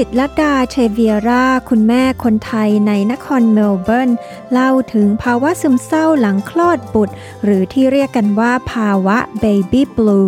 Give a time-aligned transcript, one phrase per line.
[0.00, 4.10] จิตลดาเชเวียรา คุณแม่คนไทยในนครเมลเบิร์น
[4.52, 7.14] เล่าถึงภาวะซึมเศร้าหลังคลอดบุตร
[7.44, 10.20] หรือที่เรียกกันว่าภาวะเบบี้บลู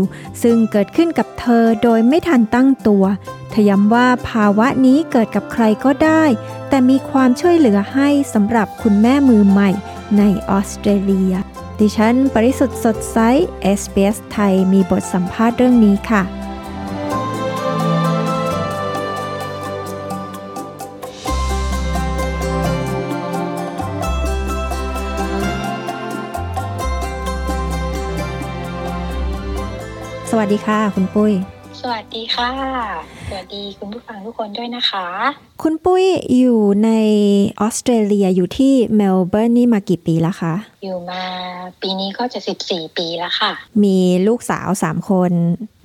[0.43, 3.05] ซึ่งเกิดขึ้นกับเธอโดยไม่ทันตั้งตัว
[3.51, 6.25] เธอย้ำว่าภาวะนี้เกิดกับใครก็ได้
[6.69, 9.71] แต่มีความช่วยเหลือให้สำหรับคุณแม่มือใหม่
[10.19, 11.35] ในออสเตรเลีย
[11.81, 13.19] ดิฉัน ปริสุทธ์สดใส
[13.81, 16.38] SBS ไทยมีบทสัมภาษณ์เรื่องนี้ค่ะ
[30.53, 31.33] ดีค่ะ คุณปุ้ย
[31.81, 35.07] สวัสดีค่ะ สวัสดีคุณผู้ฟังทุกคนด้วยนะคะ
[35.63, 36.05] คุณปุ้ย
[36.39, 36.91] อยู่ใน
[37.61, 41.23] ออสเตรเลียอยู่ที่เมลเบิร์นนี่มากี่ปีแล้วคะ อยู่มา
[41.83, 43.53] ปีนี้ก็จะสิบสี่ปีแล้วค่ะ
[43.85, 45.33] มีลูกสาวสามคน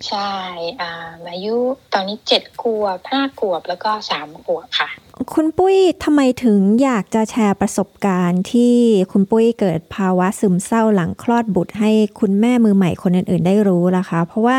[0.08, 0.34] ใช่
[0.82, 0.92] อ่า
[1.32, 1.56] อายุ
[1.94, 4.90] ตอนนี้เจ็ดขวบห้าขวบแล้วก็สามขวบค่ะ
[5.34, 8.76] คุณปุ้ยทำไมถึงอยากจะแชร์ประสบการณ์ที่
[9.12, 14.58] คุณปุ้ยเกิดภาวะซึมเศร้าหลังคลอดบุตรให้คุณแม่มือใหม่คนอื่น ๆ ได้รู้ล่ะคะ เพราะว่า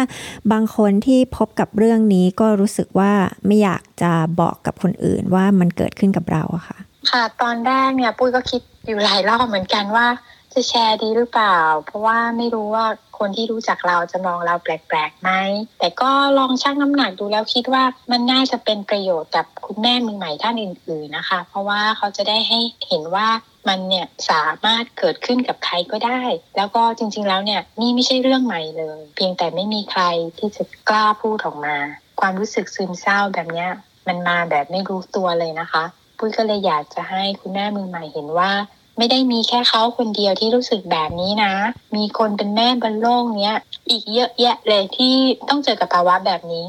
[0.53, 3.13] บางคนที่พบกับเรื่องนี้ก็รู้สึกว่า
[3.47, 6.79] ไม่อยากจะบอกกับคนอื่นว่ามันเกิดขึ้นกับเราอะค่ะ
[7.11, 10.07] ค่ะ ตอนแรกเนี่ยปุ้ยก็คิดอยู่หลายรอบเหมือนกันว่า
[10.55, 12.87] จะแชร์ดีหรือเปล่า เพราะว่าไม่รู้ว่า
[13.19, 15.31] คนที่รู้จักเราจะมองเราแปลกๆไหม
[15.79, 22.59] แต่ก็ลองชั่งน้ำหนักดูแล้วคิดว่ามันน่าจะเป็นประโยชน์กับคุณแม่มือใหม่ท่านอื่น ๆนะคะ เพราะว่าเขาจะได้ให้
[22.89, 23.29] เห็นว่า
[23.69, 26.23] มันเนี่ยสามารถเกิดขึ้นกับใครก็ได้
[26.57, 30.03] แล้วก็จริงๆแล้วเนี่ยนี่ไม่ใช่เรื่องใหม่เลย เพียงแต่ไม่มีใคร
[30.39, 31.77] ที่จะกล้าพูดออกมา
[32.21, 33.71] ความรู้สึกซึมเศร้าแบบเนี้ย
[34.07, 35.85] มันมาแบบไม่รู้ตัวเลยนะคะ
[36.19, 38.51] ปุ้ยก็เลยอยากจะให้คุณแม่มือใหม่เห็นว่า
[38.99, 41.55] ไม่ได้มีแค่เขาคนเดียวที่รู้สึกแบบนี้นะ
[41.97, 43.57] มีคนเป็นแม่บนโลกเนี้ย
[43.89, 45.15] อีกเยอะแยะเลยที่
[45.49, 46.65] ต้องเจอกับภาวะแบบนี้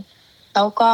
[0.55, 0.91] แล้วก็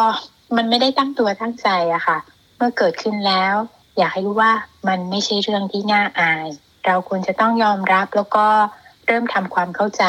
[0.55, 2.17] มันไม่ได้ตั้งตัวตั้งใจอะค่ะ
[2.57, 3.55] เมื่อเกิดขึ้นแล้ว
[3.97, 4.51] อยากให้รู้ว่า
[4.87, 6.47] มันไม่ใช่เรื่องที่น่าอาย
[6.85, 8.47] เราควรจะต้องยอมรับแล้วก็
[9.07, 10.05] เริ่มทำความเข้าใจ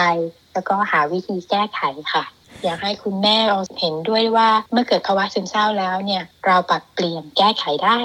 [0.52, 1.80] แล้วก็หาวิธีแก้ไข
[2.12, 2.24] ค่ะ
[2.64, 8.00] อยากให้คุณแม่เรา เห็นด้วยว่าเมื่อเกิดภาวะซึมเศร้าแล้วเนี่ยเราปรับเปลี่ยนแก้ไขได้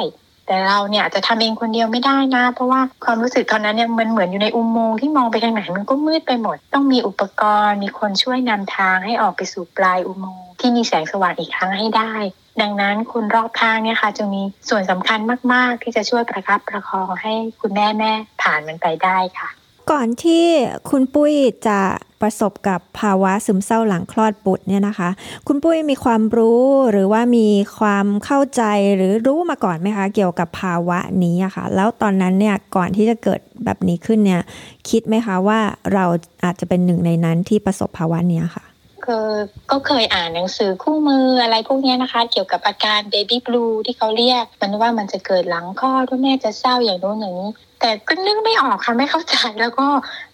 [0.47, 12.13] แต่เราเนี่ยอาจจะทำเองคนเดียวไม่ได้นะ เพราะว่าความรู้สึกตอนนั้นเนี่ยมันเหมือนอยู่ในอุโมงค์ที่มองไปทางไหนมันก็มืดไปหมด ต้องมีอุปกรณ์ มีคนช่วยนำทางให้ออกไปสู่ปลายอุโมงค์ที่มีแสงสว่างอีกครั้งให้ได้
[12.61, 15.19] ดังนั้นคนรอบข้างเนี่ยค่ะจะมีส่วนสำคัญ
[15.53, 18.11] มาก ๆ ที่จะช่วยประคับประคองให้คุณแม่แม่
[18.41, 19.49] ผ่านมันไปได้ค่ะ
[19.91, 20.45] ก่อนที่
[20.89, 21.33] คุณปุ้ย
[21.67, 21.79] จะ
[22.21, 25.09] ประสบกับภาวะซึมเศร้าหลังคลอดบุตรเนี่ยนะคะ
[25.47, 27.47] คุณปุ้ยมีความรู้หรือว่ามี
[27.79, 28.63] ความเข้าใจ
[28.95, 34.41] หรือรู้มาก่อนไหมคะ เกี่ยวกับภาวะนี้อะคะ่ะ แล้วตอนนั้นเนี่ยก่อนที่จะเกิดแบบนี้ขึ้นเนี่ย
[34.89, 35.59] คิดไหมคะว่า
[35.93, 36.05] เรา
[36.43, 38.65] อาจจะเป็นหนึ่งในนั้นที่ประสบภาวะนี้ค่ะ
[39.05, 39.27] คือ
[39.71, 49.87] ก็เคยอ่านหนังสือคู่มืออะไรพวกนี้นะคะ เกี่ยวกับอาการ baby blue ที่เขาเรียก มันว่ามันจะเกิดหลังคลอดว่าแม่จะเศร้าอย่างโน้นอย่างนี้ แต่ก็นึกไม่ออกค่ะไม่เข้าใจแล้วก็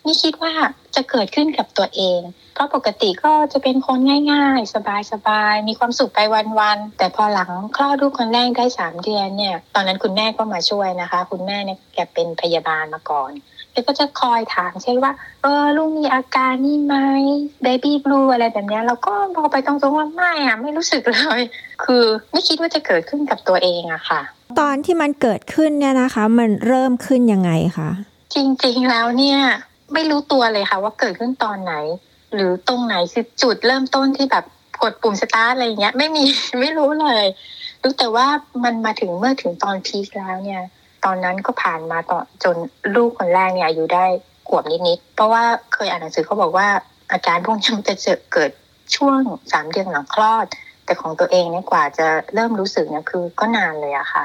[0.04, 0.54] ไม่คิดว่า
[0.96, 2.20] จะเกิดขึ้นกับตัวเอง
[2.54, 4.00] เพราะปกติก็จะเป็นคน
[4.32, 4.74] ง่ายๆ
[5.12, 6.20] สบายๆ มีความสุขไป
[6.60, 13.32] วันๆ แต่พอหลังคลอดลูกคนแรกได้สามเดือนเนี่ย ตอนนั้นคุณแม่ก็มาช่วยนะคะ คุณแม่เนี่ยแกเป็นพยาบาลมาก่อน
[13.72, 15.12] แกก็จะคอยถามเช่นว่า
[15.42, 16.96] เออลูกมีอาการนี่ไหม
[17.66, 21.42] baby blue อะไรแบบนี้เราก็บอกไปตรงๆว่าไม่อะไม่รู้สึกเลย
[21.84, 24.22] คือไม่คิดว่าจะเกิดขึ้นกับตัวเองอะค่ะ
[24.60, 27.90] ตอนที่มันเกิดขึ้นเนี่ยนะคะ มันเริ่มขึ้นยังไงคะ
[28.36, 29.40] จริงๆแล้วเนี่ย
[29.94, 31.74] ไม่รู้ตัวเลยค่ะ ว่าเกิดขึ้นตอนไหน
[32.34, 34.46] หรือตรงไหนคือจุดเริ่มต้นที่แบบ
[34.84, 36.24] กดปุ่มสตาร์ทอะไรเงี้ย ไม่มี
[36.60, 37.26] ไม่รู้เลย
[37.82, 38.28] รู้แต่ว่า
[38.64, 40.64] มันมาถึงเมื่อถึงตอนพีคแล้วเนี่ย
[41.06, 42.56] ตอนนั้นก็ผ่านมาต่อจน
[42.96, 44.06] ลูกคนแรกเนี่ยอายุได้
[44.48, 45.44] ขวบนิดๆเพราะว่า
[45.74, 46.68] เคยอ่านหนังสือเขาบอกว่า
[47.12, 47.96] อาการพวกนี้มันจะ
[48.34, 48.52] เกิด
[48.96, 49.20] ช่วง
[49.52, 50.46] สามเดือนหลังคลอด
[50.86, 54.24] แต่ของตัวเองเนี่ยกว่าจะเริ่มรู้สึกเนี่ยคือก็นานเลยอะค่ะ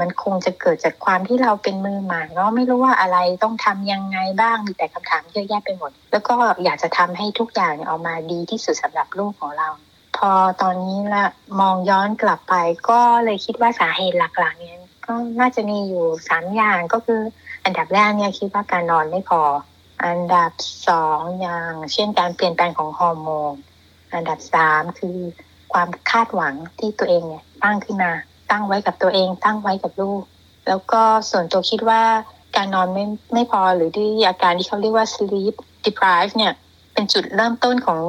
[0.00, 9.68] มันคงจะเกิดจากความที่เราเป็นมือใหม่เนาะไม่รู้ว่าอะไรต้องทำยังไงบ้างมีแต่คำถามเยอะแยะไปหมด แล้วก็อยากจะทำให้ทุกอย่างออกมาดีที่สุดสำหรับลูกของเรา
[10.16, 10.30] พอ
[10.62, 11.24] ตอนนี้ละ
[11.60, 12.54] มองย้อนกลับไป
[12.88, 17.20] ก็เลยคิดว่าสาเหตุหลักๆเนี่ยก็น่าจะมีอยู่สามอย่างก็คือ
[17.64, 19.42] อันดับแรกเนี่ยคิดว่าการนอนไม่พอ
[20.04, 20.52] อันดับ
[20.88, 23.54] สองอย่าง เช่นการเปลี่ยนแปลงของฮอร์โมน
[24.14, 25.18] อันดับสามคือ
[25.72, 28.12] ความคาดหวังที่ตัวเองเนี่ยตั้งขึ้นมา
[28.52, 30.22] ตั้งไว้กับตัวเอง ตั้งไว้กับลูก
[30.68, 32.02] แล้วก็ส่วนตัวคิดว่า
[32.56, 33.04] การนอนไม่
[33.34, 35.54] ไม่พอหรือที่อาการที่เขาเรียกว่า sleep
[35.84, 36.52] deprived เนี่ย
[37.02, 38.00] เป็นจุดเริ่มต้นของ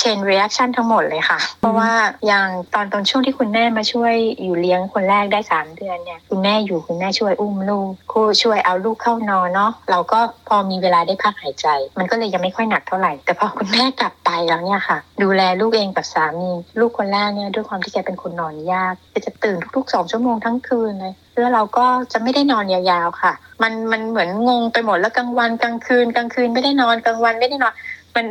[0.00, 1.92] chain reaction ทั้งหมดเลยค่ะ เพราะว่า
[2.26, 11.66] อย่างตอนตอนช่วงที่คุณแม่มาช่วยอยู่เลี้ยงคนแรกได้สามเดือนเนี่ยคุณแม่อยู่คุณแม่ช่วยอุ้มลูกครูช่วยเอาลูกเข้านอนเนาะเราก็พอมีเวลาได้พักหายใจ
[11.98, 16.50] มันก็เลยยังไม่ค่อยหนักเท่าไหร่ แต่พอคุณแม่กลับไปแล้วเนี่ยค่ะ ดูแลลูกเองกับสามี
[16.80, 18.94] ลูกคนแรกเนี่ยด้วยความที่แกเป็นคนนอนยาก
[19.26, 23.32] จะตื่นทุกๆสองชั่วโมงทั้งคืนเลยแล้วเราก็จะไม่ได้นอนยาวๆค่ะ
[23.62, 27.74] มันมันเหมือนงงไปหมดแล้วกลางวันกลางคืนกลางคืนไม่ได้นอนกลางวันไม่ได้นอน
[28.14, 28.26] มัน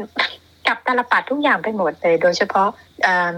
[0.67, 2.67] กับตลปัดทุกอย่างไปหมดเลย โดยเฉพาะ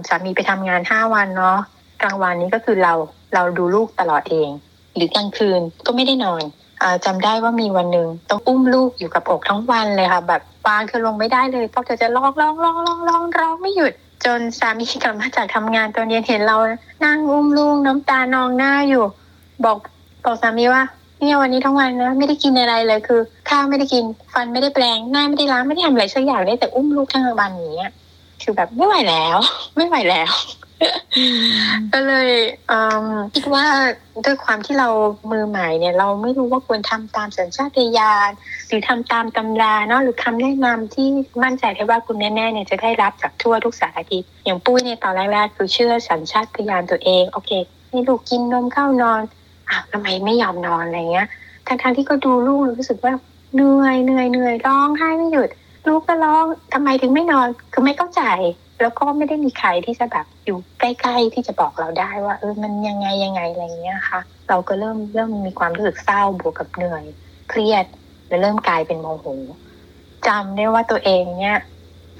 [0.08, 1.58] สามีไปทำงานห้าวันเนาะ
[2.02, 2.94] กลางวันนี้ก็คือเรา
[3.34, 4.50] เราดูลูกตลอดเอง
[4.96, 6.44] หรือกลางคืนก็ไม่ได้นอน
[6.82, 13.94] อจำได้ว่ามีวันหนึ่งต้องอุ้มลูกอยู่กับอกทั้งวันเลยค่ะ แบบวางเธอลงไม่ได้เลยเพราะเธอจะร้องร้องร้องร้องร้องร้องไม่หยุด
[14.26, 16.58] จนสามีกลับมาจากทำงานตอนเย็นเห็นเรา
[17.04, 19.04] นั่งอุ้มลูกน้ำตานองหน้าอยู่
[19.66, 19.78] บอก
[20.26, 20.84] บอกสามีว่า
[21.24, 24.04] เนี่ยวันนี้ทั้งวันนะไม่ได้กินอะไรเลยคือ ข้าวไม่ได้กิน
[24.34, 27.92] ฟันไม่ได้แปลงหน้าไม่ได้ล้างไม่ได้ทำอะไรสักอย่างได้แต่อุ้มลูกทั้งวันอย่างเงี้ย
[28.44, 29.38] คือแบบไม่ไหวแล้ว
[29.76, 30.32] ไม่ไหวแล้ว
[31.94, 32.30] ก็เลย
[33.34, 33.66] คิดว่า
[34.26, 34.90] ด้วยความที่เรา
[35.32, 38.32] มือใหม่เนี่ย เราไม่รู้ว่าควรทำตามสัญชาตญาณ
[38.68, 41.08] หรือทำตามตำราเนาะหรือคำแนะนำที่
[41.44, 47.52] มั่นใจได้ว่าคุณแม่ๆเนี่ยจะได้รับจากทั่วทุกสารทิศอย่างปุ้ยในตอนแรกๆคือเชื่อสัญชาตญาณตัวเองโอเค
[47.90, 49.22] ให้ลูกกินนมเข้านอน
[49.74, 51.28] อ้าวทำไมไม่ยอมนอนอะไรเงี้ย
[51.68, 53.14] ทั้งๆที่ก็ดูลูกรู้สึกว่า
[53.56, 55.50] เหนื่อยเหนื่อยเหนื่อยร้องไห้ไม่หยุด
[55.88, 58.24] ลูกก็ร้องทำไมถึงไม่นอนคือไม่เข้าใจ
[58.82, 67.04] แล้วก็ไม่ได้มีใครที่จะแบบอยู่ใกล้ๆที่จะบอกเราได้ว่า เออมันยังไงยังไงอะไรเงี้ยค่ะ เราก็เริ่มเริ่มมีความรู้สึกเศร้าบวกกับเหนื่อย
[67.50, 67.86] เครียด
[68.28, 69.26] แล้วเริ่มกลายเป็นโมโห
[70.28, 71.58] จำได้ว่าตัวเองเนี่ย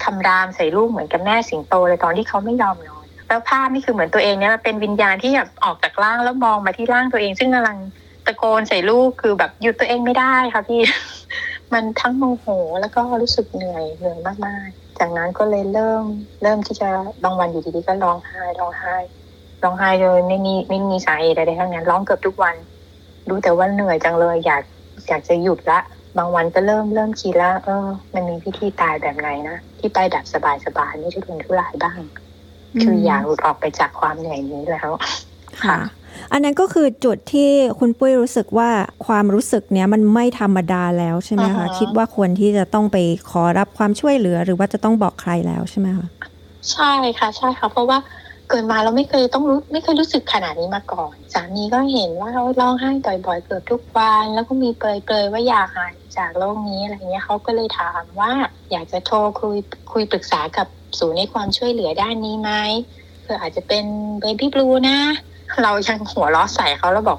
[0.04, 2.93] คำรามใส่ลูกเหมือนกับแม่สิงโตเลยตอนที่เขาไม่ยอมนอน
[3.28, 7.78] แล้วภาพนี่คือเหมือนตัวเองเนี่ยเป็นวิญญาณที่แบบออกจากร่างแล้วมองมาที่ร่างตัวเอง ซึ่งกำลัง
[8.26, 10.80] ตะโกนใส่ลูกคือแบบหยุดตัวเองไม่ได้ค่ะพี่
[11.72, 12.46] มันทั้งโมโห
[12.80, 16.04] แล้วก็รู้สึกเหนื่อยเหนื่อยมากๆ จากนั้นก็เลยเริ่ม
[16.42, 16.88] เริ่มที่จะ
[17.24, 18.96] บางวันอยู่ดีๆก็ร้องไห้ร้องไห้
[19.62, 22.56] ร้องไห้โดยไม่มีไม่มีสาเหตุใดๆทั้งนั้นร้องเกือบทุกวัน
[23.28, 24.62] รู้แต่ว่าเหนื่อยจังเลย อยาก
[25.08, 25.80] อยากจะหยุดละ
[26.18, 30.24] บางวันก็เริ่มเริ่มคิดแล้วเออ มันมีพิธีตายแบบไหนนะที่ไปแบบ
[30.66, 31.98] สบายๆไม่ทุรนทุรายบ้าง
[32.82, 34.90] คืออยากหลุดออกไปจากความเหนื่อยนี้แล้ว
[35.64, 35.78] ค่ะ
[36.32, 38.70] อันนั้นก็คือจุดที่คุณปุ้ยรู้สึกว่า
[39.06, 42.96] ความรู้สึกเนี้ยมันไม่ธรรมดาแล้วใช่ไหมคะคิดว่าควรที่จะต้องไป
[43.30, 46.06] ขอรับความช่วยเหลือ หรือว่าจะต้องบอกใครแล้วใช่ไหมคะ
[46.72, 47.98] ใช่ค่ะ ใช่ค่ะ เพราะว่า
[48.48, 52.90] เกิดมาเราไม่เคยต้องรู้ไม่เคยรู้สึกขนาดนี้มาก่อน สามีก็เห็นว่าเราร้องไห้
[53.26, 54.82] บ่อยๆเกือบทุกวันแล้วก็มีเป
[55.12, 58.32] รยๆว่าอยากหายจากโรคนี้อะไรเงี้ยเขาก็เลยถามว่า
[58.70, 59.56] อยากจะโทรคุย
[59.92, 60.66] คุยปรึกษากับ
[60.98, 62.50] ศูนย์ในความช่วยเหลือด้านนี้ไหม
[63.22, 63.84] เพื่ออาจจะเป็น
[64.20, 64.98] เบบี้บลูนะ
[65.62, 67.18] เรายังหัวล้อใส่เขาแล้วบอก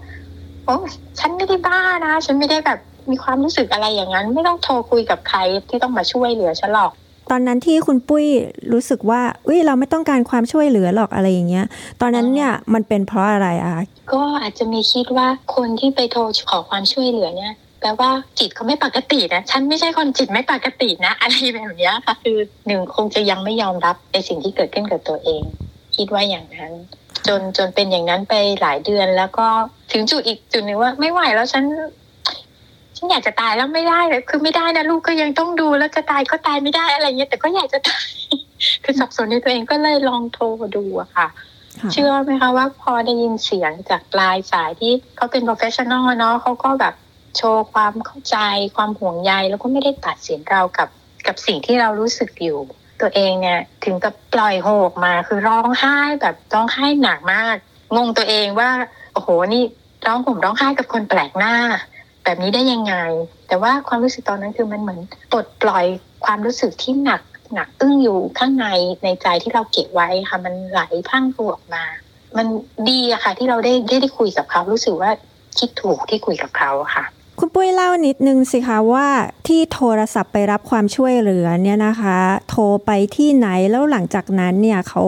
[0.65, 0.77] โอ้
[1.19, 2.79] ฉันไม่ได้บ้านะ ฉันไม่ได้แบบ
[3.09, 5.39] มีความรู้สึกอะไรอย่างนั้น ไม่ต้องโทรคุยกับใคร
[5.69, 6.91] ที่ต้องมาช่วยเหลือฉันหรอก
[7.31, 8.25] ตอนนั้นที่คุณปุ้ย
[8.73, 11.65] รู้สึกว่าอุ้ยเราไม่ต้องการความช่วยเหลือหรอกอะไรอย่างเงี้ย
[12.01, 13.73] ตอนนั้นเนี่ยมันเป็นเพราะอะไรอะ
[14.13, 22.37] ก็อาจจะมีคิดว่าคนที่ไปโทรขอความช่วยเหลือเนี่ยแปลว่าจิตเขาไม่ปกตินะฉันไม่ใช่คนจิตไม่ปกตินะ อะไรแบบนี้ค่ะ คือ
[22.67, 25.41] หนึ่งคงจะยังไม่ยอมรับในสิ่งที่เกิดขึ้นกับตัวเอง
[25.95, 26.71] คิดว่าอย่างนั้น
[27.27, 29.47] จนจนเป็นอย่างนั้นไปหลายเดือนแล้วก็
[29.91, 31.63] ถึงจุดอีกจุดหนึ่งว่าไม่ไหวแล้วฉัน
[32.97, 38.07] ฉันอยากจะตายแล้วไม่ได้เลยคือไม่ได้นะลูกก็ยังต้องดูแล้วจะตายก็ตายไม่ได้อะไรเงี้ยแต่ก็อยากจะตาย
[38.83, 41.27] คือสับสนในตัวเองก็เลยลองโทรดูอะค่ะ
[41.91, 46.93] เชื่อไหมคะว่าพอได้ยินเสียงจากปลายสายที่เขาเป็น professional เนาะเขาก็แบบ
[47.37, 48.37] โชว์ความเข้าใจ
[48.75, 50.89] ความห่วงใยแล้วก็ไม่ได้ตัดสินเรากับ
[51.27, 52.59] กับสิ่งที่เรารู้สึกอยู่
[53.01, 57.55] ตัวเองเนี่ยถึงกับปล่อยโฮกมาคือร้องไห้แบบร้องไห้หนักมาก
[57.95, 58.69] งงตัวเองว่า
[59.13, 59.63] โอ้โหนี่
[60.05, 61.55] ร้องผมร้องไห้กับคนแปลกหน้า
[62.23, 62.95] แบบนี้ได้ยังไง
[63.47, 64.99] แต่ว่าความรู้สึกตอนนั้นคือมันเหมือน
[65.31, 65.85] ปลดปล่อย
[66.25, 67.21] ความรู้สึกที่หนัก
[67.53, 68.67] หนักอึ้งอยู่ข้างใน
[69.03, 71.83] ในใจที่เราเก็บไว้ค่ะมันไหลพังตัวออกมา
[72.37, 72.47] มัน
[72.89, 75.11] ดีอะค่ะ ที่เราได้ได้ได้คุยกับเขารู้สึกว่า
[75.59, 77.05] คิดถูกที่คุยกับเขาค่ะ
[77.39, 79.07] คุณปุ้ยเล่านิดนึงสิคะว่า
[79.47, 82.17] ที่โทรศัพท์ไปรับความช่วยเหลือเนี่ยนะคะ
[82.49, 85.03] โทรไปที่ไหนแล้วหลังจากนั้นเนี่ยเขา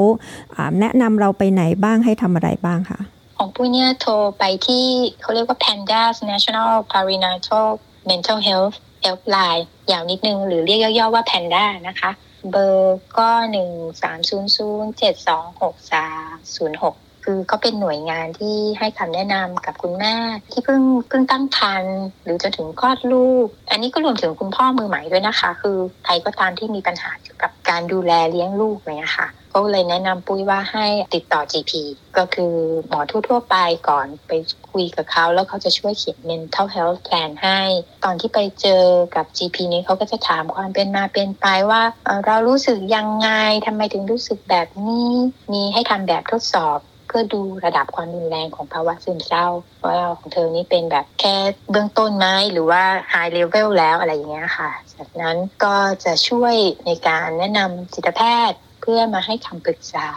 [0.79, 3.00] แนะนำเราไปไหนบ้างให้ทำอะไรบ้างคะ
[3.38, 4.86] ของปุ้ยเนี่ยโทรไปที่
[5.22, 7.67] เขาเรียกว่า Pandas National Perinatal
[8.10, 12.12] Mental Health Helpline ยาวนิดนึง หรือเรียกย่อๆว่า Panda นะคะ
[12.51, 20.15] เบอร์ก็ 1 3 0 0 7 2 6 3 0 6 คือเขาเป็นหน่วยงานที่ให้คำแนะนำกับคุณแม่
[20.51, 31.72] ที่เพิ่งเพิ่งตั้งครรภ์หรือจะถึงคลอดลูก อันนี้ก็รวมถึงคุณพ่อมือใหม่ด้วยนะคะ คือใครก็ตามที่มีปัญหาเกี่ยวกับการดูแลเลี้ยงลูกเนี่ยค่ะก็เลยแนะนำปุ้ยว่าให้ติดต่อ GP
[32.17, 32.53] ก็คือ
[32.88, 33.55] หมอทั่วๆไป
[33.89, 34.31] ก่อนไป
[34.72, 37.62] คุยกับเขาแล้วเขาจะช่วยเขียน mental health plan ให้
[38.03, 38.84] ตอนที่ไปเจอ
[39.15, 41.81] กับ GP นี้เขาก็จะถามความเป็นมาเป็นไปว่า
[42.25, 43.29] เรารู้สึกยังไง
[43.65, 45.10] ทำไมถึงรู้สึกแบบนี้
[45.53, 49.48] มีให้ทำแบบทดสอบ เพื่อดูระดับความรุนแรงของภาวะซึมเศร้า
[49.86, 51.36] ว่าของเธอนี่เป็นแบบแค่
[51.72, 60.08] เบื้องต้นไหมหรือว่า high level แล้วอะไรอย่างเงี้ยค่ะ จากนั้นก็จะช่วยในการแนะนำจิตแพทย์เพื่อมาให้คำปรึกษา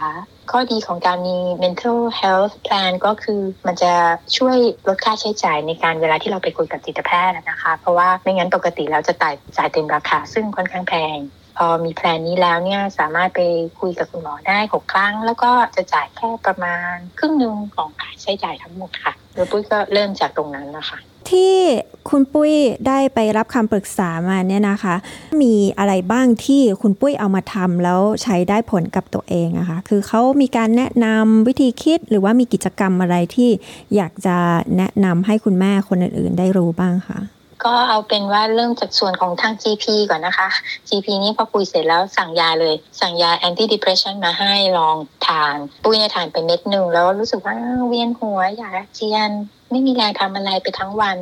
[0.51, 3.93] ข้อดีของการมี mental health plan ก็คือมันจะ
[4.37, 4.57] ช่วย
[4.87, 11.17] ลดค่าใช้จ่ายในการเวลาที่เราไปคุยกับจิตแพทย์นะคะ เพราะว่าไม่งั้นปกติแล้วจะจ่ายจ่ายเต็มราคาซึ่งค่อนข้างแพง
[11.57, 13.41] พอมีแพลนนี้แล้วเนี่ยสามารถไป
[13.79, 21.55] คุยกับคุณหมอได้หกครั้ง แล้วก็จะจ่ายแค่ประมาณครึ่งหนึ่งของค่าใช้จ่ายทั้งหมดค่ะโดยปุ้ยก็เริ่มจากตรงนั้นนะคะที่
[22.09, 22.53] คุณปุ้ย
[22.87, 24.95] ได้ไปรับคำปรึกษามาเนี่ยนะคะ
[25.41, 33.49] มีอะไรบ้างที่คุณปุ้ยเอามาทำแล้วใช้ได้ผลกับตัวเองอะคะ คือเขามีการแนะนำวิธีคิดหรือว่ามีกิจกรรมอะไรที่
[33.95, 34.37] อยากจะ
[34.77, 37.19] แนะนำให้คุณแม่คนอื่นๆ ได้รู้บ้างคะ
[37.65, 40.47] ก็เอาเป็นว่าเริ่มจากส่วนของทาง GP ก่อนนะคะ
[40.89, 47.55] GP นี้พอคุยเสร็จแล้วสั่งยาเลย สั่งยา anti depression มาให้ลองทานปุยเนี่ยทานไปเม็ดหนึ่งแล้วรู้สึกว่า
[47.87, 49.31] เวียนหัวอยากเจียน
[49.69, 51.15] ไม่มีแรงทำอะไรไปทั้งวัน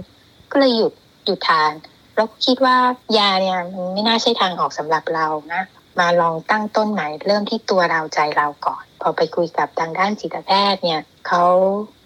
[0.52, 0.94] ก็เลยหยุด
[1.26, 1.72] หยุดทาน
[2.16, 2.78] แล้วคิดว่า
[3.18, 5.64] ยาเนี่ยมันไม่น่าใช่ทางออกสำหรับเรานะ
[6.00, 11.44] มาลองตั้งต้นใหม่เริ่มที่ตัวเราใจเราก่อน พอไปคุยกับทางด้านจิตแพทย์เนี่ยเขา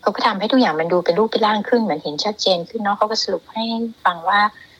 [0.04, 3.64] เขาก็ทำให้ทุกอย่างมันดูเป็นรูปเป็นร่างขึ้นเหมือนเห็นชัดเจนขึ้นเนาะเขาก็สรุปให้
[4.06, 4.40] ฟังว่า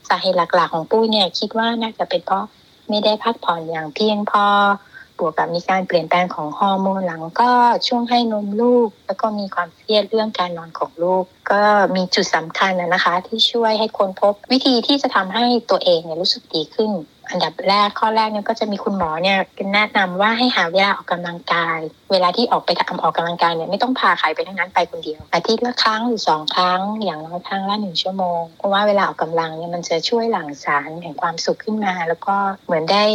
[0.10, 2.46] สาเหตุหลักๆ ของปุ้ยเนี่ย คิดว่าน่าจะเป็นเพราะ
[2.90, 4.46] ไม่ได้พักผ่อนอย่างเพียงพอ
[5.20, 7.52] บวกกับมีการเปลี่ยนแปลงของฮอร์โมนหลังก็
[7.88, 11.62] ช่วงให้นมลูก แล้วก็มีความเครียดเรื่องการนอนของลูก ก็
[11.96, 16.92] มีจุดสำคัญนะคะ ที่ช่วยให้คนพบวิธีที่จะทำให้ตัวเองเนี่ยรู้สึกดีขึ้น
[17.30, 19.38] อันดับแรกข้อแรกเนี่ยก็จะมีคุณหมอเนี่ย
[19.74, 21.80] แนะนำว่าให้หาเวลาออกกำลังกาย
[22.12, 33.06] เวลาที่ออกไปทำออกกำลังกายเนี่ยไม่ต้องพาใครไปทั้งนั้นไปคนเดียว อาทิตย์ละครั้งหรือสองครั้ง อย่างน้อยครั้งละหนึ่งชั่วโมง เพราะว่าเวลาออกกำลังเนี่ยมันจะช่วยหลั่งสารแห่งความสุขขึ้นมา แล้วก็เหมือนได้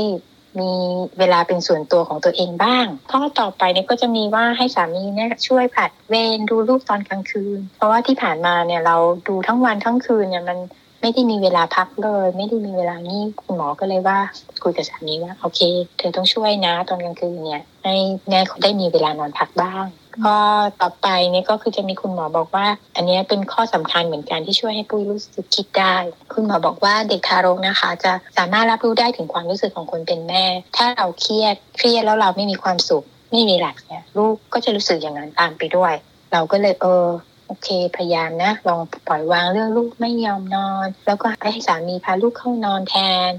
[0.60, 0.72] มี
[1.18, 8.96] เวลาเป็นส่วนตัวของตัวเองบ้าง ข้อต่อไปเนี่ยก็จะมีว่าให้สามีเนี่ยช่วยผัดเวรดูลูกตอนกลางคืน เพราะว่าที่ผ่านมาเนี่ยเรา
[9.28, 10.58] ดูทั้งวันทั้งคืนเนี่ยมัน
[11.00, 14.18] ไม่ได้มีเวลาพักเลย ไม่ได้มีเวลานี่คุณหมอก็เลยว่า
[14.62, 15.60] คุยกับสามีว่าโอเค
[15.98, 17.94] เธอต้องช่วยนะ ตอนกลางคืนเนี่ยให้
[18.28, 19.84] แม่เขาได้มีเวลานอนพักบ้าง
[20.22, 20.38] ข้อ
[20.80, 25.94] ต่อไปเนี่ยก็คือจะมีคุณหมอบอกว่า อันนี้เป็นข้อสำคัญเหมือนกันที่ช่วยให้ปุ้ยรู้สึกคิดได้
[26.32, 30.44] คุณหมอบอกว่าเด็กทารกนะคะ จะสามารถรับรู้ได้ถึงความรู้สึกของคนเป็นแม่
[30.76, 35.92] ถ้าเราเครียดเครียดแล้วเราไม่มีความสุขไม่มีหลักเนี่ยลูกก็จะรู้สึกอย่างนั้นตามไปด้วย
[36.32, 37.06] เราก็เลยเออ
[37.48, 42.94] โอเค พยายามนะลองปล่อยวางเรื่องลูกไม่ยอมนอน แล้วก็ให้สามีพาลูกเข้านอนแท
[43.28, 43.30] น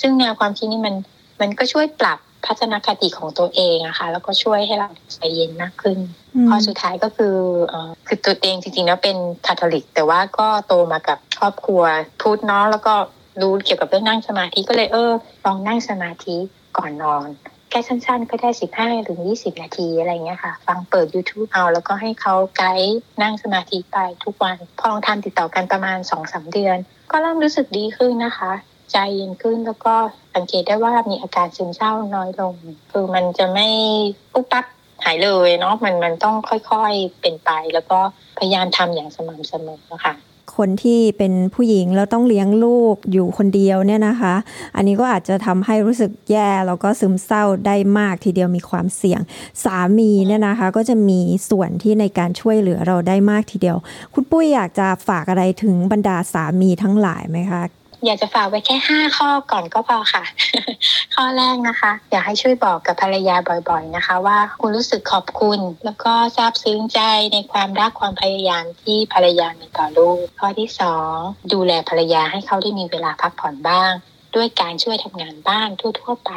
[0.00, 0.94] ซึ่งแนวความคิดนี้มัน
[1.40, 5.98] มันก็ช่วยปรับพัฒนคติของตัวเองอะคะ่ะ แล้วก็ช่วยให้เราใจเย็นมากขึ้น
[6.48, 7.36] ข้อสุดท้ายก็คือ
[7.72, 7.74] อ
[8.06, 11.82] คือตัวเองจริงๆแล้วเป็นคาทอลิก แต่ว่าก็โตมากับครอบครัว
[12.22, 12.94] พูดเนาะแล้วก็
[13.40, 15.12] รู้เกี่ยวกับเรื่องนั่งสมาธิก็เลยเออ
[15.44, 16.36] ลองนั่งสมาธิ
[16.76, 17.28] ก่อนนอน
[17.70, 26.76] แค่สั้นๆ ก็ได้สิบห้าถึงยี่สิบนาทีอะไรเงี้ยค่ะ ฟังเปิด YouTube เอา แล้วก็ให้เขาไกด์นั่งสมาธิไปทุกวัน พอลองทำติดต่อกันประมาณสองสาเดือน
[27.10, 28.52] ก็เริ่มรู้สึกดีขึ้นนะคะ
[28.92, 29.94] ใจเย็นขึ้นแล้วก็
[30.34, 32.54] สังเกตได้ว่ามีอาการซึมเศร้าน้อยลง
[32.90, 33.68] คือมันจะไม่
[34.32, 34.66] ปุ๊บปั๊บ
[35.04, 37.98] หายเลยเนาะมันมันต้องค่อยๆเป็นไป แล้วก็
[38.38, 40.14] พยายามทำอย่างสม่ำเสมอนะคะ
[40.56, 44.34] คนที่เป็นผู้หญิงแล้วต้องเลี้ยงลูกอยู่คนเดียวเนี่ยนะคะ
[44.76, 49.20] อันนี้ก็อาจจะทำให้รู้สึกแย่แล้วก็ซึมเศร้าได้มากทีเดียวมีความเสี่ยง
[49.64, 53.76] สามีเนี่ยนะคะ ก็จะมีส่วนที่ในการช่วยเหลือเราได้มากทีเดียว
[54.14, 57.62] คุณปุ้ยอยากจะฝากอะไรถึงบรรดาสามีทั้งหลายไหมคะ
[58.04, 60.24] อยากจะฝากไว้แค่ห้าข้อก่อนก็พอค่ะ
[61.14, 67.00] ข้อแรกนะคะ อยากให้ช่วยบอกกับภรรยาบ่อย ๆนะคะ ว่าคุณรู้สึกขอบคุณ แล้วก็ซาบซึ้งใจ
[67.32, 71.14] ในความรักความพยายามที่ภรรยามีต่อลูก ข้อที่สอง
[71.52, 73.92] ดูแลภรรยาให้เขาได้มีเวลาพักผ่อนบ้าง
[74.34, 76.30] ด้วยการช่วยทำงานบ้านทั่วๆไป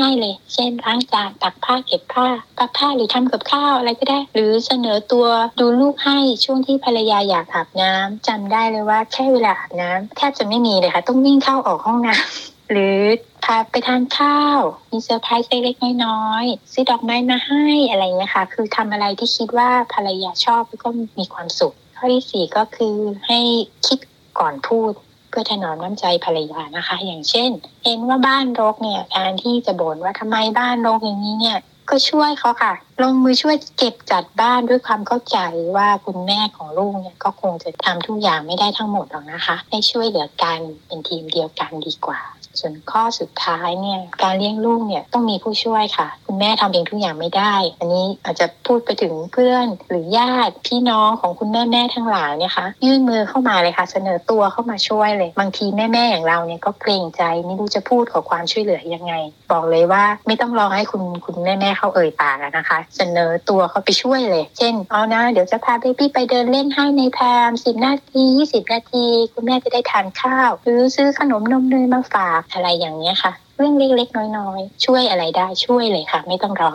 [0.00, 2.26] ง่ายๆเลย เช่นล้างจานซักผ้าเก็บผ้า
[2.58, 5.26] พับผ้าหรือทำกับข้าวอะไรก็ได้ หรือเสนอตัว
[5.60, 13.00] ดูลูกให้ช่วงที่ภรรยาอยากอาบน้ำจำได้เลยว่าแค่เวลาอาบน้ำแทบจะไม่มีเลยค่ะ ต้องวิ่งเข้าออกห้องน้ำหรือ
[13.44, 23.40] พาไปทานข้าว มีเซอร์ไพรส์เล็กๆน้อยๆซื้อดอกไม้มาให้อะไรเงี้ยค่ะ คือทำอะไรที่คิดว่าภรรยาชอบแล้วก็มีความสุข ข้อที่สี่ก็คือให้
[23.86, 23.98] คิด
[24.38, 24.92] ก่อนพูด
[25.38, 27.50] พื่อถนอมน้ำใจภรรยานะคะ อย่างเช่น
[27.84, 31.58] เห็นว่าบ้านรกเนี่ยการที่จะบ่นว่าทำไมบ้านรกอย่างนี้เนี่ย
[31.90, 35.38] ก็ช่วยเขาค่ะ ลงมือช่วยเก็บจัดบ้านด้วยความเข้าใจ
[35.76, 42.20] ว่าคุณแม่ของลูกเนี่ยก็คงจะทำทุกอย่างไม่ได้ทั้งหมดหรอกนะคะ ให้ช่วยเหลือกันเป็นทีมเดียวกันดีกว่า
[42.58, 59.14] ส่วนข้อสุดท้ายเนี่ยการเลี้ยงลูกเนี่ยต้องมีผู้ช่วยค่ะ คุณแม่ทำเองทุกอย่างไม่ได้ อันนี้อาจจะพูดไปถึงเพื่อนหรือญาติพี่น้องของคุณแม่แม่ทั้งหลายเนี่ยค่ะยื่นมือเข้ามาเลยค่ะ เสนอตัวเข้ามาช่วยเลย บางทีแม่แม่อย่างเราเนี่ยก็เกรงใจไม่รู้จะพูดขอความช่วยเหลือยังไง
[59.52, 76.72] บอกเลยว่าไม่ต้องรอให้คุณคุณแม่แม่เขาเอ่ยปากนะคะ เสนอตัวเขาไปช่วยเลย เช่นเอานะเดี๋ยวจะพาเบบี้ไปเดินเล่นให้ในแพมสิบนาทียี่สิบนาที คุณแม่จะได้ทานข้าว หรือซื้อขนมนมเนยมาฝากอะไรอย่างเนี้ยค่ะ เรื่องเล็กๆน้อยๆ ช่วยอะไรได้ช่วยเลยค่ะ ไม่ต้องรอ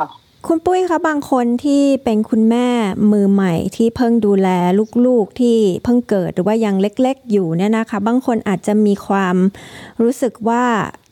[0.48, 2.68] คุณปุ้ยคะบางคนที่เป็นคุณแม่
[3.12, 4.50] มือใหม่ที่เพิ่งดูแล
[5.06, 9.36] ลูกๆที่เพิ่งเกิดหรือว่ายังเล็ก ๆ อยู่เนี่ยนะคะ บางคนอาจจะมีความ
[10.02, 10.64] รู้สึกว่า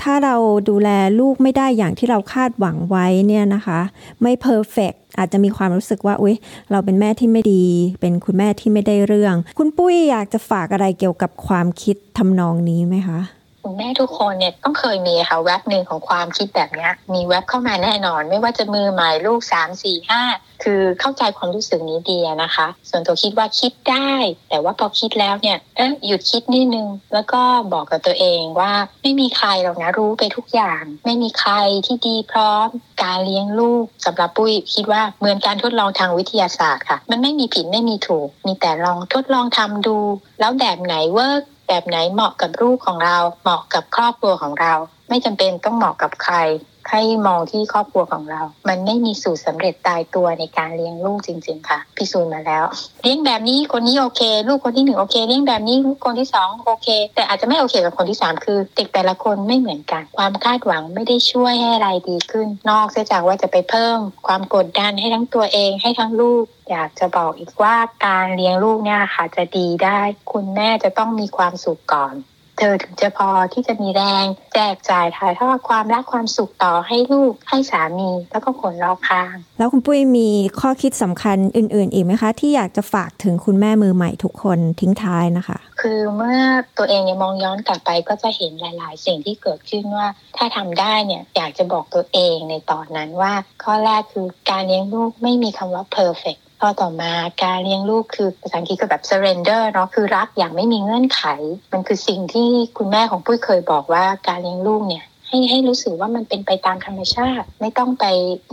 [0.02, 0.36] ถ้าเรา
[0.70, 0.90] ดูแล
[1.20, 3.80] ลูกไม่ได้อย่างที่เราคาดหวังไว้เนี่ยนะคะ
[4.22, 6.36] ไม่เพอร์เฟกอาจจะมีความรู้สึกว่าอุ๊ย
[6.72, 7.66] เราเป็นแม่ที่ไม่ดี
[8.02, 13.20] เป็นคุณแม่ที่ไม่ได้เรื่อง คุณปุ้ยอยากจะฝากอะไรเกี่ยวกับความคิดทำนองนี้ไหมคะ
[13.62, 20.22] คุณแม่ทุกคนเนี่ยต้องเคยมีค่ะแวบหนึ่งของความคิดแบบนี้มีแวบเข้ามาแน่นอน ไม่ว่าจะมือใหม่ลูกสามสี่ห้า
[20.64, 24.12] คือเข้าใจความรู้สึกนี้ดีนะคะ ส่วนตัวคิดว่าคิดได้
[24.50, 27.42] แต่ว่าพอคิดแล้วเนี่ยเอ๊ะหยุดคิดนิดนึง แล้วก็
[27.74, 31.54] บอกกับตัวเองว่าไม่มีใครหรอกนะรู้ไปทุกอย่าง ไม่มีใคร
[31.86, 32.68] ที่ดีพร้อม
[33.04, 39.98] การเลี้ยงลูกสำหรับปุ้ยคิดว่าเหมือนการทดลองทางวิทยาศาสตร์ค่ะ มันไม่มีผิดไม่มีถูก มีแต่ลองทดลองทำดู
[40.40, 44.74] แล้วแบบไหนเวิร์ก แบบไหนเหมาะกับลูกของเรา เหมาะกับครอบครัวของเรา
[45.10, 46.36] ไม่จำเป็นต้องเหมาะกับใคร
[46.90, 52.64] ให้มองที่ครอบครัวของเรา มันไม่มีสูตรสาเร็จตายตัวในการเลี้ยงลูกจริง ๆ ค่ะ พิสูจน์มาแล้ว
[53.02, 63.98] เลี้ยงแบบนี้คนนี้โอเค ลูกคนที่หนึ่งโอเค เลี้ยงแบบนี้ลูกคนที่สองโอเค แต่อาจจะไม่โอเคกับคนที่สามคือเด็กแต่ละคนไม่เหมือนกัน ความคาดหวังไม่ได้ช่วยให้อะไรดีขึ้น นอกจากว่าจะไปเพิ่ม
[64.28, 70.00] ความกดดันให้ทั้งตัวเองให้ทั้งลูกอยากจะบอกอีกว่าการเลี้ยงลูกเนี่ยค่ะจะดีได้
[70.32, 72.14] คุณแม่จะต้องมีความสุขก่อน
[72.62, 86.40] เธอถึงจะพอที่จะมีแรง แจกจ่ายถ่ายทอดความรักความสุขต่อให้ลูกให้สามีแล้วก็คนรอบข้าง แล้วคุณปุ้ยมีข้อคิดสำคัญอื่น ๆ อีกไหมคะ ที่อยากจะฝากถึงคุณแม่มือใหม่ทุกคนทิ้งท้ายนะคะ คือเมื่อ
[86.78, 97.12] ตัวเองเนี่ยมองย้อนกลับไปก็จะเห็นหลาย ๆ สิ่งที่เกิดขึ้นว่า ถ้าทำได้เนี่ยอยากจะบอกตัวเองในตอนนั้นว่า ข้อแรกคือการเลี้ยงลูกไม่มีคำว่า perfect ข้อต่อมา
[97.44, 101.24] การเลี้ยงลูกคือภาษาอังกฤษก็แบบ surrender เนาะคือรักอย่างไม่มีเงื่อนไข
[101.74, 108.06] มันคือสิ่งที่คุณแม่ของปุ้ยเคยบอกว่าการเลี้ยงลูกเนี่ยให้ให้รู้สึกว่ามันเป็นไปตามธรรมชาติ ไม่ต้องไป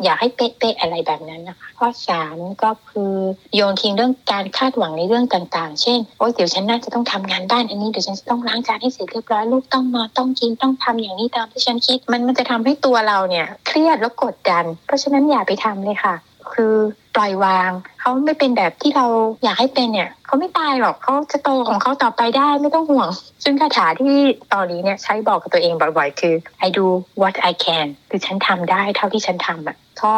[0.05, 3.13] อยากให้เป๊ะๆอะไรแบบนั้นนะคะข้อสามก็คือ
[3.55, 16.15] โยนทิ้งเรื่องการคาดหวังในเรื่องต่างๆ เช่นโอ้ยเดี๋ยวฉันน่าจะต้องทำงานบ้านอันนี้เดี๋ยวฉันจะต้องล้างจานให้เสร็จเรียบร้อยลูกต้องนอนต้องกินต้องทำอย่างนี้ตามที่ฉันคิด มันมันจะทำให้ตัวเราเนี่ยเครียดแล้วกดดัน เพราะฉะนั้นอย่าไปทำเลยค่ะ
[16.55, 16.75] คือ
[17.17, 19.07] ปล่อยวาง เขาไม่เป็นแบบที่เรา
[19.45, 23.09] อยากให้เป็นเนี่ยเขาไม่ตายหรอกเขาจะโตของเขาต่อไปได้ไม่ต้องห่วง
[23.45, 24.19] ซึ่งคาถาที่
[24.53, 26.35] ตอนนี้เนี่ยใช้บอกกับตัวเองบ่อยๆ คือ
[26.67, 26.87] I do
[27.21, 30.17] what I can คือฉันทำได้เท่าที่ฉันทำอะข้อ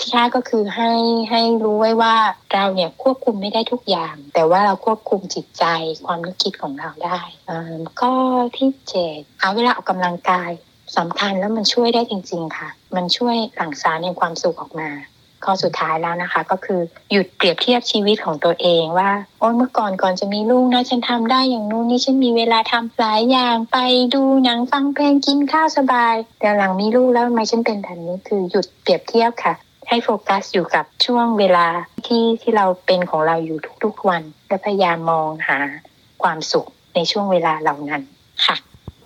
[0.00, 0.92] ที่ห้าก็คือให้
[1.30, 2.14] ให้รู้ไว้ว่า
[2.52, 5.64] เราเนี่ยควบคุมไม่ได้ทุกอย่าง แต่ว่าเราควบคุมจิตใจ
[6.06, 7.20] ความนึกคิดของเราได้
[8.00, 8.12] ข้อ
[8.56, 10.50] ที่เจ็ดเอาเวลาออกกำลังกาย
[10.98, 14.90] สำคัญแล้วมันช่วยได้จริงๆค่ะ มันช่วยหลั่งสารในความสุขออกมา
[15.44, 16.80] ข้อสุดท้ายแล้วนะคะ ก็คือ
[17.12, 23.78] หยุดเปรียบเทียบชีวิตของตัวเองว่าโอ้เมื่อก่อนก่อนจะมีลูกนะฉันทำได้อย่างนู้นนี่ฉันมีเวลาทำหลายอย่างไป
[24.14, 29.54] ดูหนังฟังเพลงกินข้าวสบาย แต่หลังมีลูกแล้วทำไมฉันเป็นแบบนี้คือหยุดเปรียบเทียบค่ะ
[29.88, 31.66] ให้โฟกัสอยู่กับช่วงเวลา
[32.06, 35.58] ที่ที่เราเป็นของเราอยู่ทุกๆวัน และพยายามมองหา
[36.22, 38.02] ความสุขในช่วงเวลาเหล่านั้น
[38.46, 38.56] ค่ะ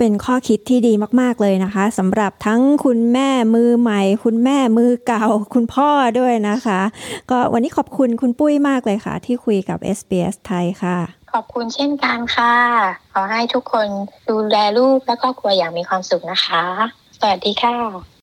[0.01, 6.81] เป็นข้อคิดที่ดีมาก ๆ เลยนะคะสำหรับทั้งคุณแม่มือใหม่ คุณแม่มือเก่า คุณพ่อด้วยนะคะ
[7.31, 10.99] ก็วันนี้ขอบคุณคุณปุ้ยมากเลยค่ะ ที่คุยกับ SBS ไทยค่ะ
[11.33, 12.57] ขอบคุณเช่นกันค่ะ
[13.13, 13.89] ขอให้ทุกคน
[14.31, 16.63] ดูแลลูกและครอบครัวอย่างมีความสุขนะคะ
[17.19, 18.20] สวัสดีค่ะ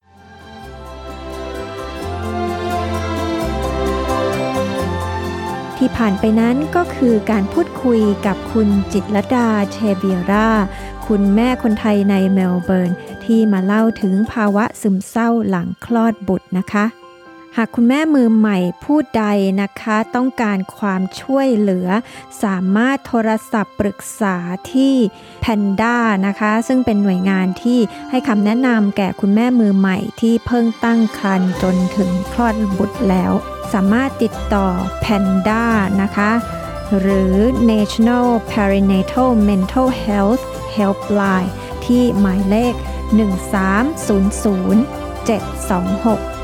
[5.77, 10.49] ที่ผ่านไปนั้นก็คือการพูดคุยกับคุณจิตรดาเชเบียรา
[11.07, 12.91] คุณแม่คนไทยในเมลเบิร์น
[13.25, 16.85] ที่มาเล่าถึงภาวะซึมเศร้าหลังคลอดบุตรนะคะ
[17.59, 19.25] หากคุณแม่มือใหม่ผู้ใด
[19.61, 21.87] นะคะ ต้องการความช่วยเหลือ
[22.43, 24.35] สามารถโทรศัพท์ปรึกษา
[24.73, 24.95] ที่
[25.43, 33.31] Panda นะคะ ซึ่งเป็นหน่วยงานที่ให้คำแนะนำแก่คุณแม่มือใหม่ที่เพิ่งตั้งครรภ์จนถึงคลอดบุตรแล้ว
[33.73, 34.67] สามารถติดต่อ
[35.03, 35.63] Panda
[36.01, 36.31] นะคะ
[36.99, 37.35] หรือ
[37.71, 40.43] National Perinatal Mental Health
[40.75, 41.51] Helpline
[41.85, 42.73] ที่หมายเลข
[43.77, 43.97] 1300
[45.27, 46.36] 726